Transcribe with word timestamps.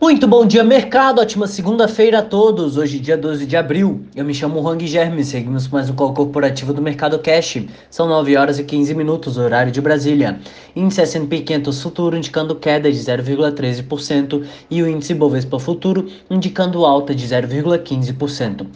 Muito 0.00 0.26
bom 0.26 0.46
dia, 0.46 0.64
mercado. 0.64 1.20
Ótima 1.20 1.46
segunda-feira 1.46 2.20
a 2.20 2.22
todos. 2.22 2.78
Hoje, 2.78 2.98
dia 2.98 3.18
12 3.18 3.44
de 3.44 3.54
abril. 3.54 4.02
Eu 4.16 4.24
me 4.24 4.32
chamo 4.32 4.66
Hang 4.66 4.86
Germes. 4.86 5.28
Seguimos 5.28 5.68
mais 5.68 5.90
um 5.90 5.94
call 5.94 6.14
corporativo 6.14 6.72
do 6.72 6.80
Mercado 6.80 7.18
Cash. 7.18 7.66
São 7.90 8.08
9 8.08 8.34
horas 8.34 8.58
e 8.58 8.64
15 8.64 8.94
minutos, 8.94 9.36
horário 9.36 9.70
de 9.70 9.78
Brasília. 9.78 10.40
Índice 10.74 11.02
S&P 11.02 11.40
500 11.40 11.82
futuro 11.82 12.16
indicando 12.16 12.56
queda 12.56 12.90
de 12.90 12.96
0,13% 12.96 14.42
e 14.70 14.82
o 14.82 14.88
índice 14.88 15.12
Bovespa 15.12 15.58
futuro 15.58 16.08
indicando 16.30 16.86
alta 16.86 17.14
de 17.14 17.26
0,15%. 17.26 18.66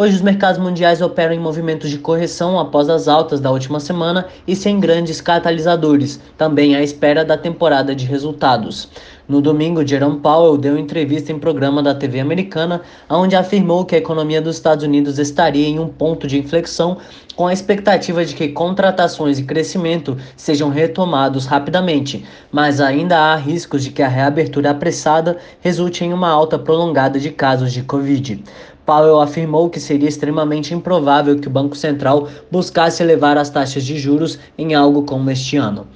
Hoje 0.00 0.14
os 0.14 0.22
mercados 0.22 0.60
mundiais 0.60 1.02
operam 1.02 1.34
em 1.34 1.40
movimentos 1.40 1.90
de 1.90 1.98
correção 1.98 2.56
após 2.56 2.88
as 2.88 3.08
altas 3.08 3.40
da 3.40 3.50
última 3.50 3.80
semana 3.80 4.28
e 4.46 4.54
sem 4.54 4.78
grandes 4.78 5.20
catalisadores, 5.20 6.20
também 6.36 6.76
à 6.76 6.82
espera 6.84 7.24
da 7.24 7.36
temporada 7.36 7.96
de 7.96 8.06
resultados. 8.06 8.88
No 9.28 9.42
domingo, 9.42 9.84
Jerome 9.84 10.20
Powell 10.20 10.56
deu 10.56 10.78
entrevista 10.78 11.32
em 11.32 11.38
programa 11.40 11.82
da 11.82 11.96
TV 11.96 12.20
americana, 12.20 12.80
onde 13.10 13.34
afirmou 13.34 13.84
que 13.84 13.96
a 13.96 13.98
economia 13.98 14.40
dos 14.40 14.54
Estados 14.54 14.84
Unidos 14.84 15.18
estaria 15.18 15.66
em 15.66 15.80
um 15.80 15.88
ponto 15.88 16.28
de 16.28 16.38
inflexão, 16.38 16.98
com 17.34 17.48
a 17.48 17.52
expectativa 17.52 18.24
de 18.24 18.36
que 18.36 18.48
contratações 18.48 19.38
e 19.40 19.44
crescimento 19.44 20.16
sejam 20.36 20.70
retomados 20.70 21.44
rapidamente, 21.44 22.24
mas 22.52 22.80
ainda 22.80 23.18
há 23.18 23.36
riscos 23.36 23.82
de 23.82 23.90
que 23.90 24.02
a 24.02 24.08
reabertura 24.08 24.70
apressada 24.70 25.38
resulte 25.60 26.04
em 26.04 26.12
uma 26.12 26.28
alta 26.28 26.56
prolongada 26.56 27.18
de 27.18 27.30
casos 27.30 27.72
de 27.72 27.82
Covid. 27.82 28.42
Powell 28.88 29.20
afirmou 29.20 29.68
que 29.68 29.78
seria 29.78 30.08
extremamente 30.08 30.72
improvável 30.72 31.38
que 31.38 31.46
o 31.46 31.50
Banco 31.50 31.76
Central 31.76 32.26
buscasse 32.50 33.02
elevar 33.02 33.36
as 33.36 33.50
taxas 33.50 33.84
de 33.84 33.98
juros 33.98 34.38
em 34.56 34.74
algo 34.74 35.02
como 35.02 35.30
este 35.30 35.58
ano. 35.58 35.86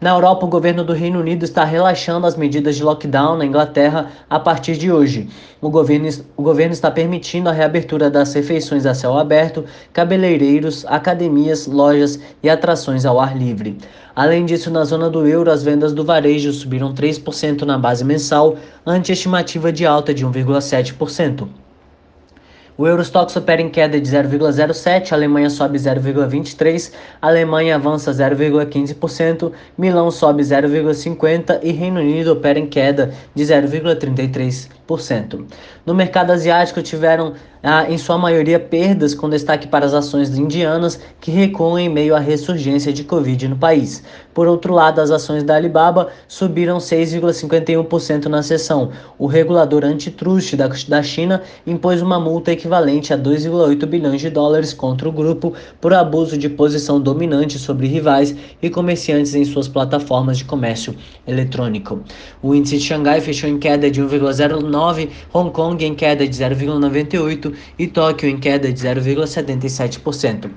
Na 0.00 0.10
Europa, 0.10 0.46
o 0.46 0.48
governo 0.48 0.84
do 0.84 0.92
Reino 0.92 1.18
Unido 1.18 1.42
está 1.42 1.64
relaxando 1.64 2.24
as 2.24 2.36
medidas 2.36 2.76
de 2.76 2.84
lockdown 2.84 3.36
na 3.36 3.44
Inglaterra 3.44 4.12
a 4.30 4.38
partir 4.38 4.76
de 4.76 4.92
hoje. 4.92 5.28
O 5.60 5.68
governo, 5.68 6.08
o 6.36 6.42
governo 6.42 6.72
está 6.72 6.88
permitindo 6.88 7.48
a 7.48 7.52
reabertura 7.52 8.08
das 8.08 8.32
refeições 8.32 8.86
a 8.86 8.94
céu 8.94 9.18
aberto, 9.18 9.64
cabeleireiros, 9.92 10.86
academias, 10.86 11.66
lojas 11.66 12.20
e 12.44 12.48
atrações 12.48 13.04
ao 13.04 13.18
ar 13.18 13.36
livre. 13.36 13.76
Além 14.14 14.46
disso, 14.46 14.70
na 14.70 14.84
zona 14.84 15.10
do 15.10 15.26
euro, 15.26 15.50
as 15.50 15.64
vendas 15.64 15.92
do 15.92 16.04
varejo 16.04 16.52
subiram 16.52 16.94
3% 16.94 17.62
na 17.62 17.76
base 17.76 18.04
mensal, 18.04 18.54
ante 18.86 19.10
estimativa 19.10 19.72
de 19.72 19.84
alta 19.84 20.14
de 20.14 20.24
1,7%. 20.24 21.48
O 22.78 22.86
Eurostox 22.86 23.34
opera 23.34 23.62
em 23.62 23.70
queda 23.70 23.98
de 23.98 24.06
0,07, 24.06 25.12
Alemanha 25.12 25.48
sobe 25.48 25.78
0,23, 25.78 26.92
Alemanha 27.22 27.76
avança 27.76 28.10
0,15%, 28.10 29.50
Milão 29.78 30.10
sobe 30.10 30.42
0,50 30.42 31.60
e 31.62 31.72
Reino 31.72 32.00
Unido 32.00 32.32
opera 32.32 32.58
em 32.58 32.66
queda 32.66 33.14
de 33.34 33.44
0,33%. 33.44 35.46
No 35.86 35.94
mercado 35.94 36.32
asiático 36.32 36.82
tiveram 36.82 37.32
ah, 37.62 37.90
em 37.90 37.98
sua 37.98 38.18
maioria 38.18 38.60
perdas, 38.60 39.14
com 39.14 39.28
destaque 39.28 39.66
para 39.66 39.86
as 39.86 39.94
ações 39.94 40.36
indianas, 40.36 41.00
que 41.20 41.30
recuam 41.30 41.78
em 41.78 41.88
meio 41.88 42.14
à 42.14 42.18
ressurgência 42.18 42.92
de 42.92 43.02
Covid 43.04 43.48
no 43.48 43.56
país. 43.56 44.02
Por 44.32 44.46
outro 44.46 44.74
lado, 44.74 45.00
as 45.00 45.10
ações 45.10 45.42
da 45.42 45.56
Alibaba 45.56 46.08
subiram 46.28 46.78
6,51% 46.78 48.26
na 48.26 48.42
sessão. 48.42 48.90
O 49.18 49.26
regulador 49.26 49.84
antitruste 49.84 50.56
da, 50.56 50.68
da 50.68 51.02
China 51.02 51.42
impôs 51.66 52.02
uma 52.02 52.20
multa 52.20 52.52
equivalente 52.52 53.14
a 53.14 53.18
2,8 53.18 53.86
bilhões 53.86 54.20
de 54.20 54.28
dólares 54.28 54.74
contra 54.74 55.08
o 55.08 55.12
grupo 55.12 55.54
por 55.80 55.94
abuso 55.94 56.36
de 56.36 56.50
posição 56.50 57.00
dominante 57.00 57.58
sobre 57.58 57.86
rivais 57.86 58.36
e 58.60 58.68
comerciantes 58.68 59.34
em 59.34 59.44
suas 59.44 59.68
plataformas 59.68 60.38
de 60.38 60.44
comércio 60.44 60.94
eletrônico. 61.26 62.00
O 62.42 62.54
índice 62.54 62.76
de 62.78 62.84
Xangai 62.84 63.20
fechou 63.20 63.48
em 63.48 63.58
queda 63.58 63.90
de 63.90 64.02
1,09, 64.02 65.08
Hong 65.32 65.50
Kong 65.50 65.84
em 65.84 65.94
queda 65.94 66.28
de 66.28 66.36
0,98 66.36 67.55
e 67.78 67.86
Tóquio 67.86 68.28
em 68.28 68.38
queda 68.38 68.72
de 68.72 68.80
0,77%. 68.86 70.50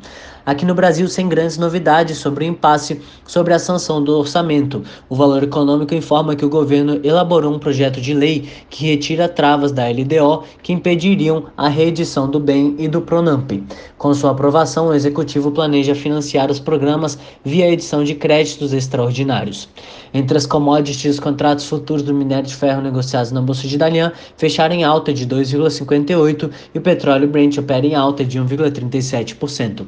Aqui 0.49 0.65
no 0.65 0.73
Brasil, 0.73 1.07
sem 1.07 1.29
grandes 1.29 1.59
novidades 1.59 2.17
sobre 2.17 2.43
o 2.43 2.47
impasse 2.47 2.99
sobre 3.23 3.53
a 3.53 3.59
sanção 3.59 4.03
do 4.03 4.17
orçamento. 4.17 4.81
O 5.07 5.15
Valor 5.15 5.43
Econômico 5.43 5.93
informa 5.93 6.35
que 6.35 6.43
o 6.43 6.49
governo 6.49 6.99
elaborou 7.03 7.53
um 7.53 7.59
projeto 7.59 8.01
de 8.01 8.15
lei 8.15 8.49
que 8.67 8.87
retira 8.87 9.29
travas 9.29 9.71
da 9.71 9.87
LDO 9.87 10.45
que 10.63 10.73
impediriam 10.73 11.45
a 11.55 11.69
reedição 11.69 12.27
do 12.27 12.39
bem 12.39 12.75
e 12.79 12.87
do 12.87 12.99
Pronamp. 12.99 13.51
Com 13.95 14.11
sua 14.15 14.31
aprovação, 14.31 14.87
o 14.87 14.93
executivo 14.95 15.51
planeja 15.51 15.93
financiar 15.93 16.49
os 16.49 16.59
programas 16.59 17.19
via 17.45 17.69
edição 17.69 18.03
de 18.03 18.15
créditos 18.15 18.73
extraordinários. 18.73 19.69
Entre 20.11 20.35
as 20.35 20.47
commodities, 20.47 21.13
os 21.13 21.19
contratos 21.19 21.67
futuros 21.67 22.01
do 22.01 22.11
minério 22.11 22.47
de 22.47 22.55
ferro 22.55 22.81
negociados 22.81 23.31
na 23.31 23.39
Bolsa 23.39 23.67
de 23.67 23.77
Dalian 23.77 24.11
fecharam 24.35 24.73
em 24.73 24.83
alta 24.83 25.13
de 25.13 25.27
2,58 25.27 26.49
e 26.73 26.79
o 26.79 26.81
petróleo 26.81 27.27
Brent 27.27 27.59
opera 27.59 27.85
em 27.85 27.93
alta 27.93 28.25
de 28.25 28.39
1,37%. 28.39 29.85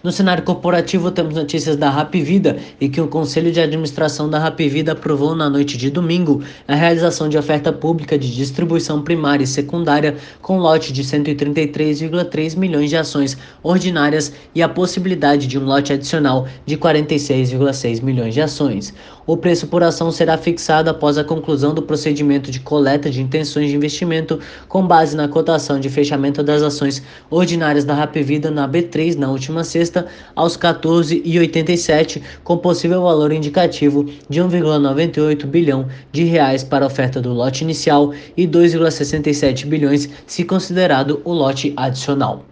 No 0.00 0.12
cenário 0.12 0.44
corporativo, 0.44 1.10
temos 1.10 1.34
notícias 1.34 1.74
da 1.74 1.90
Rap 1.90 2.22
Vida 2.22 2.56
e 2.80 2.88
que 2.88 3.00
o 3.00 3.08
Conselho 3.08 3.50
de 3.50 3.60
Administração 3.60 4.30
da 4.30 4.38
Rap 4.38 4.68
Vida 4.68 4.92
aprovou 4.92 5.34
na 5.34 5.50
noite 5.50 5.76
de 5.76 5.90
domingo 5.90 6.40
a 6.68 6.74
realização 6.76 7.28
de 7.28 7.36
oferta 7.36 7.72
pública 7.72 8.16
de 8.16 8.32
distribuição 8.32 9.02
primária 9.02 9.42
e 9.42 9.46
secundária 9.46 10.16
com 10.40 10.58
lote 10.58 10.92
de 10.92 11.02
133,3 11.02 12.56
milhões 12.56 12.90
de 12.90 12.96
ações 12.96 13.36
ordinárias 13.60 14.32
e 14.54 14.62
a 14.62 14.68
possibilidade 14.68 15.48
de 15.48 15.58
um 15.58 15.64
lote 15.64 15.92
adicional 15.92 16.46
de 16.64 16.76
46,6 16.76 18.00
milhões 18.00 18.34
de 18.34 18.40
ações. 18.40 18.94
O 19.28 19.36
preço 19.36 19.66
por 19.66 19.82
ação 19.82 20.10
será 20.10 20.38
fixado 20.38 20.88
após 20.88 21.18
a 21.18 21.22
conclusão 21.22 21.74
do 21.74 21.82
procedimento 21.82 22.50
de 22.50 22.60
coleta 22.60 23.10
de 23.10 23.20
intenções 23.20 23.68
de 23.68 23.76
investimento 23.76 24.40
com 24.66 24.86
base 24.86 25.14
na 25.14 25.28
cotação 25.28 25.78
de 25.78 25.90
fechamento 25.90 26.42
das 26.42 26.62
ações 26.62 27.02
ordinárias 27.28 27.84
da 27.84 27.92
Rap 27.92 28.22
Vida 28.22 28.50
na 28.50 28.66
B3 28.66 29.16
na 29.16 29.30
última 29.30 29.64
sexta 29.64 30.06
aos 30.34 30.56
14,87, 30.56 32.22
com 32.42 32.56
possível 32.56 33.02
valor 33.02 33.30
indicativo 33.30 34.06
de 34.30 34.40
1,98 34.40 35.44
bilhão 35.44 35.86
de 36.10 36.24
reais 36.24 36.64
para 36.64 36.86
a 36.86 36.88
oferta 36.88 37.20
do 37.20 37.34
lote 37.34 37.62
inicial 37.62 38.14
e 38.34 38.48
2,67 38.48 39.66
bilhões 39.66 40.08
se 40.26 40.42
considerado 40.42 41.20
o 41.22 41.34
lote 41.34 41.74
adicional. 41.76 42.46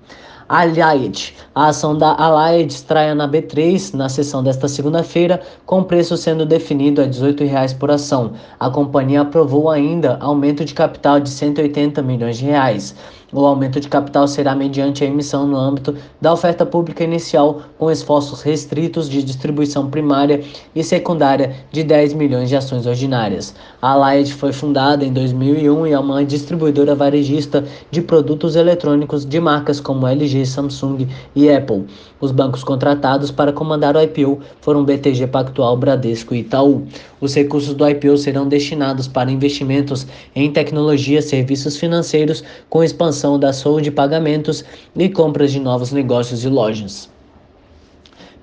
Allied. 0.49 1.35
A 1.55 1.69
ação 1.69 1.97
da 1.97 2.15
Allied 2.15 2.73
extraia 2.73 3.15
na 3.15 3.29
B3 3.29 3.95
na 3.95 4.09
sessão 4.09 4.43
desta 4.43 4.69
segunda-feira, 4.69 5.41
com 5.65 5.83
preço 5.83 6.17
sendo 6.17 6.47
definido 6.47 7.01
a 7.01 7.05
R$ 7.05 7.11
18,00 7.11 7.77
por 7.79 7.91
ação. 7.91 8.33
A 8.61 8.71
companhia 8.71 9.23
aprovou 9.23 9.69
ainda 9.69 10.19
aumento 10.21 10.65
de 10.65 10.75
capital 10.75 11.19
de 11.19 11.31
180 11.31 12.01
milhões 12.03 12.39
de 12.39 12.45
reais. 12.45 12.95
O 13.33 13.45
aumento 13.45 13.81
de 13.81 13.89
capital 13.89 14.29
será 14.29 14.55
mediante 14.55 15.03
a 15.03 15.07
emissão 15.07 15.49
no 15.49 15.57
âmbito 15.57 15.97
da 16.21 16.33
oferta 16.33 16.65
pública 16.65 17.03
inicial, 17.03 17.63
com 17.77 17.91
esforços 17.91 18.41
restritos 18.41 19.09
de 19.09 19.21
distribuição 19.21 19.91
primária 19.91 20.45
e 20.73 20.85
secundária 20.85 21.57
de 21.73 21.83
10 21.83 22.13
milhões 22.13 22.49
de 22.49 22.55
ações 22.55 22.87
ordinárias. 22.87 23.53
A 23.83 23.91
Allied 23.91 24.33
foi 24.33 24.53
fundada 24.53 25.05
em 25.05 25.13
2001 25.13 25.89
e 25.89 25.93
é 25.93 25.99
uma 25.99 26.25
distribuidora 26.25 26.95
varejista 26.95 27.65
de 27.91 28.01
produtos 28.01 28.55
eletrônicos 28.55 29.27
de 29.27 29.41
marcas 29.41 29.81
como 29.81 30.07
LG, 30.07 30.47
Samsung 30.47 31.09
e 31.35 31.51
Apple. 31.51 31.85
Os 32.21 32.31
bancos 32.31 32.63
contratados 32.63 33.33
para 33.33 33.53
comandar 33.53 33.97
o 33.97 34.01
IPO 34.01 34.41
foram 34.61 34.85
BTG 34.85 35.27
Pactual, 35.27 35.77
Bradesco 35.77 36.33
e 36.33 36.39
Itaú. 36.39 36.87
Os 37.27 37.35
recursos 37.35 37.75
do 37.75 37.91
IPO 37.91 38.17
serão 38.19 38.47
destinados 38.47 39.09
para 39.09 39.33
investimentos 39.33 40.07
em 40.33 40.53
tecnologia, 40.53 41.21
serviços 41.21 41.77
financeiros, 41.77 42.45
com 42.71 42.85
expansão 42.85 43.37
da 43.37 43.53
SOU 43.53 43.81
de 43.81 43.91
pagamentos 43.91 44.65
e 44.95 45.09
compras 45.09 45.51
de 45.51 45.59
novos 45.59 45.91
negócios 45.91 46.45
e 46.45 46.49
lojas. 46.49 47.16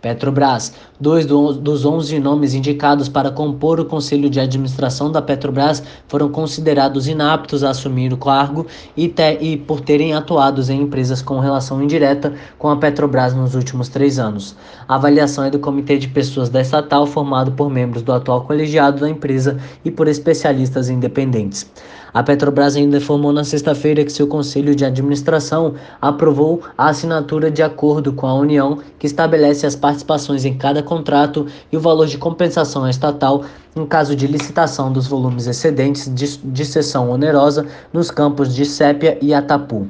Petrobras. 0.03 0.73
Dois 0.99 1.25
dos 1.25 1.85
11 1.85 2.19
nomes 2.19 2.53
indicados 2.53 3.07
para 3.07 3.31
compor 3.31 3.79
o 3.79 3.85
conselho 3.85 4.29
de 4.29 4.37
administração 4.37 5.09
da 5.09 5.21
Petrobras 5.21 5.81
foram 6.09 6.27
considerados 6.27 7.07
inaptos 7.07 7.63
a 7.63 7.69
assumir 7.69 8.11
o 8.11 8.17
cargo 8.17 8.67
e, 8.97 9.07
te, 9.07 9.37
e 9.39 9.55
por 9.55 9.79
terem 9.79 10.13
atuado 10.13 10.61
em 10.69 10.81
empresas 10.81 11.21
com 11.21 11.39
relação 11.39 11.81
indireta 11.81 12.33
com 12.59 12.69
a 12.69 12.75
Petrobras 12.75 13.33
nos 13.33 13.55
últimos 13.55 13.87
três 13.87 14.19
anos. 14.19 14.57
A 14.89 14.95
avaliação 14.95 15.45
é 15.45 15.49
do 15.49 15.57
comitê 15.57 15.97
de 15.97 16.09
pessoas 16.09 16.49
da 16.49 16.59
estatal, 16.59 17.07
formado 17.07 17.53
por 17.53 17.69
membros 17.69 18.03
do 18.03 18.11
atual 18.11 18.41
colegiado 18.41 18.99
da 18.99 19.09
empresa 19.09 19.57
e 19.85 19.89
por 19.89 20.09
especialistas 20.09 20.89
independentes. 20.89 21.65
A 22.13 22.21
Petrobras 22.21 22.75
ainda 22.75 22.97
informou 22.97 23.33
na 23.33 23.43
sexta-feira 23.43 24.03
que 24.03 24.11
seu 24.11 24.27
conselho 24.27 24.75
de 24.75 24.85
administração 24.85 25.73
aprovou 25.99 26.61
a 26.77 26.89
assinatura 26.89 27.49
de 27.49 27.63
acordo 27.63 28.13
com 28.13 28.27
a 28.27 28.35
União 28.35 28.77
que 28.99 29.07
estabelece 29.07 29.65
as 29.65 29.75
participações 29.75 30.45
em 30.45 30.55
cada 30.55 30.83
contrato 30.83 31.47
e 31.71 31.77
o 31.77 31.79
valor 31.79 32.05
de 32.05 32.19
compensação 32.19 32.87
estatal 32.87 33.43
em 33.75 33.85
caso 33.85 34.15
de 34.15 34.27
licitação 34.27 34.91
dos 34.91 35.07
volumes 35.07 35.47
excedentes 35.47 36.13
de, 36.13 36.37
de 36.37 36.65
sessão 36.65 37.09
onerosa 37.09 37.65
nos 37.91 38.11
campos 38.11 38.53
de 38.53 38.63
Sépia 38.63 39.17
e 39.19 39.33
Atapu. 39.33 39.87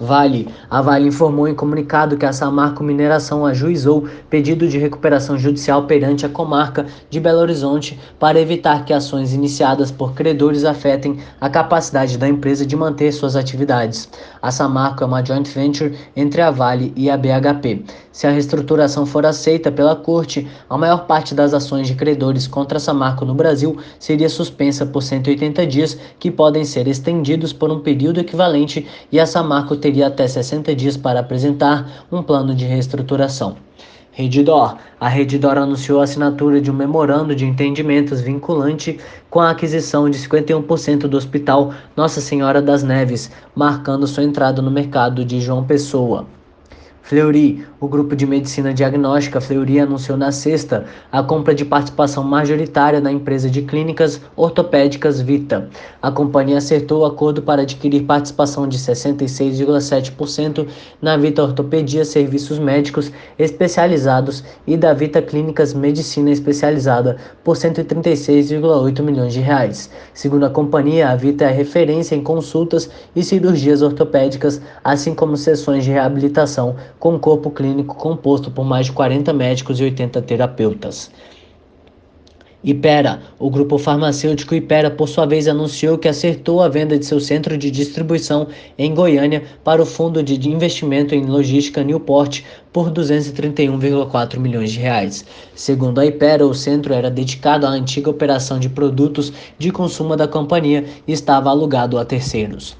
Vale. 0.00 0.48
A 0.70 0.80
Vale 0.80 1.08
informou 1.08 1.48
em 1.48 1.54
comunicado 1.54 2.16
que 2.16 2.24
a 2.24 2.32
Samarco 2.32 2.84
Mineração 2.84 3.44
ajuizou 3.44 4.06
pedido 4.30 4.68
de 4.68 4.78
recuperação 4.78 5.36
judicial 5.36 5.84
perante 5.86 6.24
a 6.24 6.28
comarca 6.28 6.86
de 7.10 7.18
Belo 7.18 7.40
Horizonte 7.40 7.98
para 8.18 8.40
evitar 8.40 8.84
que 8.84 8.92
ações 8.92 9.32
iniciadas 9.32 9.90
por 9.90 10.14
credores 10.14 10.64
afetem 10.64 11.18
a 11.40 11.50
capacidade 11.50 12.16
da 12.16 12.28
empresa 12.28 12.64
de 12.64 12.76
manter 12.76 13.10
suas 13.10 13.34
atividades. 13.34 14.08
A 14.40 14.52
Samarco 14.52 15.02
é 15.02 15.06
uma 15.06 15.24
joint 15.24 15.48
venture 15.48 15.96
entre 16.14 16.42
a 16.42 16.50
Vale 16.52 16.92
e 16.94 17.10
a 17.10 17.16
BHP. 17.16 17.84
Se 18.18 18.26
a 18.26 18.30
reestruturação 18.30 19.06
for 19.06 19.24
aceita 19.24 19.70
pela 19.70 19.94
corte, 19.94 20.46
a 20.68 20.76
maior 20.76 21.06
parte 21.06 21.34
das 21.36 21.54
ações 21.54 21.86
de 21.86 21.94
credores 21.94 22.48
contra 22.48 22.78
a 22.78 22.80
Samarco 22.80 23.24
no 23.24 23.32
Brasil 23.32 23.76
seria 23.96 24.28
suspensa 24.28 24.84
por 24.84 25.02
180 25.02 25.64
dias, 25.66 25.96
que 26.18 26.28
podem 26.28 26.64
ser 26.64 26.88
estendidos 26.88 27.52
por 27.52 27.70
um 27.70 27.78
período 27.78 28.18
equivalente, 28.18 28.86
e 29.12 29.20
a 29.20 29.26
Samarco 29.26 29.76
teria 29.88 30.08
até 30.08 30.28
60 30.28 30.74
dias 30.74 30.98
para 30.98 31.20
apresentar 31.20 32.04
um 32.12 32.22
plano 32.22 32.54
de 32.54 32.66
reestruturação. 32.66 33.56
Redditor. 34.12 34.76
A 35.00 35.08
Redditor 35.08 35.56
anunciou 35.56 36.00
a 36.00 36.04
assinatura 36.04 36.60
de 36.60 36.70
um 36.70 36.74
memorando 36.74 37.34
de 37.34 37.46
entendimentos 37.46 38.20
vinculante 38.20 38.98
com 39.30 39.40
a 39.40 39.50
aquisição 39.50 40.10
de 40.10 40.18
51% 40.18 41.06
do 41.06 41.16
Hospital 41.16 41.72
Nossa 41.96 42.20
Senhora 42.20 42.60
das 42.60 42.82
Neves, 42.82 43.30
marcando 43.54 44.06
sua 44.06 44.24
entrada 44.24 44.60
no 44.60 44.70
mercado 44.70 45.24
de 45.24 45.40
João 45.40 45.64
Pessoa. 45.64 46.26
Fleury, 47.08 47.64
o 47.80 47.88
grupo 47.88 48.14
de 48.14 48.26
medicina 48.26 48.74
diagnóstica 48.74 49.40
Fleury 49.40 49.80
anunciou 49.80 50.18
na 50.18 50.30
sexta 50.30 50.84
a 51.10 51.22
compra 51.22 51.54
de 51.54 51.64
participação 51.64 52.22
majoritária 52.22 53.00
na 53.00 53.10
empresa 53.10 53.48
de 53.48 53.62
clínicas 53.62 54.20
ortopédicas 54.36 55.18
Vita. 55.18 55.70
A 56.02 56.10
companhia 56.10 56.58
acertou 56.58 57.00
o 57.00 57.04
acordo 57.06 57.40
para 57.40 57.62
adquirir 57.62 58.02
participação 58.02 58.68
de 58.68 58.76
66,7% 58.76 60.68
na 61.00 61.16
Vita 61.16 61.42
Ortopedia 61.42 62.04
Serviços 62.04 62.58
Médicos 62.58 63.10
Especializados 63.38 64.44
e 64.66 64.76
da 64.76 64.92
Vita 64.92 65.22
Clínicas 65.22 65.72
Medicina 65.72 66.30
Especializada 66.30 67.16
por 67.42 67.56
136,8 67.56 69.00
milhões 69.00 69.32
de 69.32 69.40
reais. 69.40 69.90
Segundo 70.12 70.44
a 70.44 70.50
companhia, 70.50 71.08
a 71.08 71.16
Vita 71.16 71.46
é 71.46 71.50
referência 71.50 72.14
em 72.14 72.22
consultas 72.22 72.90
e 73.16 73.24
cirurgias 73.24 73.80
ortopédicas, 73.80 74.60
assim 74.84 75.14
como 75.14 75.38
sessões 75.38 75.84
de 75.84 75.90
reabilitação 75.90 76.76
com 76.98 77.14
um 77.14 77.18
corpo 77.18 77.50
clínico 77.50 77.94
composto 77.94 78.50
por 78.50 78.64
mais 78.64 78.86
de 78.86 78.92
40 78.92 79.32
médicos 79.32 79.80
e 79.80 79.84
80 79.84 80.22
terapeutas. 80.22 81.10
Ipera. 82.62 83.22
O 83.38 83.48
grupo 83.48 83.78
farmacêutico 83.78 84.52
Ipera, 84.52 84.90
por 84.90 85.08
sua 85.08 85.24
vez, 85.24 85.46
anunciou 85.46 85.96
que 85.96 86.08
acertou 86.08 86.60
a 86.60 86.68
venda 86.68 86.98
de 86.98 87.06
seu 87.06 87.20
centro 87.20 87.56
de 87.56 87.70
distribuição 87.70 88.48
em 88.76 88.92
Goiânia 88.92 89.44
para 89.62 89.80
o 89.80 89.86
Fundo 89.86 90.24
de 90.24 90.50
Investimento 90.50 91.14
em 91.14 91.24
Logística 91.24 91.84
Newport 91.84 92.42
por 92.72 92.90
231,4 92.90 94.40
milhões 94.40 94.72
de 94.72 94.80
reais. 94.80 95.24
Segundo 95.54 96.00
a 96.00 96.06
Ipera, 96.06 96.44
o 96.44 96.52
centro 96.52 96.92
era 96.92 97.08
dedicado 97.08 97.64
à 97.64 97.70
antiga 97.70 98.10
operação 98.10 98.58
de 98.58 98.68
produtos 98.68 99.32
de 99.56 99.70
consumo 99.70 100.16
da 100.16 100.26
companhia 100.26 100.84
e 101.06 101.12
estava 101.12 101.50
alugado 101.50 101.96
a 101.96 102.04
terceiros. 102.04 102.76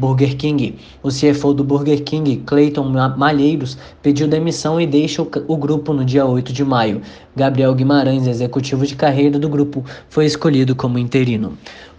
Burger 0.00 0.34
King. 0.34 0.78
O 1.02 1.10
CFO 1.10 1.52
do 1.52 1.62
Burger 1.62 2.02
King, 2.02 2.42
Clayton 2.46 2.90
Malheiros, 3.18 3.76
pediu 4.00 4.26
demissão 4.26 4.80
e 4.80 4.86
deixa 4.86 5.20
o 5.20 5.56
grupo 5.58 5.92
no 5.92 6.06
dia 6.06 6.24
8 6.24 6.54
de 6.54 6.64
maio. 6.64 7.02
Gabriel 7.36 7.74
Guimarães, 7.74 8.26
executivo 8.26 8.86
de 8.86 8.96
carreira 8.96 9.38
do 9.38 9.46
grupo, 9.46 9.84
foi 10.08 10.24
escolhido 10.24 10.74
como 10.74 10.98
interino. 10.98 11.52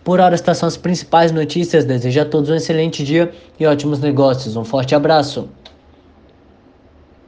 Por 0.04 0.20
hora, 0.20 0.34
estas 0.34 0.58
são 0.58 0.68
as 0.68 0.76
principais 0.76 1.32
notícias. 1.32 1.86
Desejo 1.86 2.22
a 2.22 2.26
todos 2.26 2.50
um 2.50 2.56
excelente 2.56 3.04
dia 3.04 3.32
e 3.60 3.68
ótimos 3.68 4.00
negócios. 4.00 4.56
Um 4.56 4.64
forte 4.64 4.96
abraço. 4.96 5.48